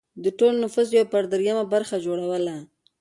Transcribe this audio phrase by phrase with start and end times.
[0.23, 2.55] د ټول نفوس یو پر درېیمه برخه یې جوړوله